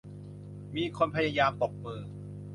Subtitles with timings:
[0.75, 2.01] มีคนพยายามตบมือ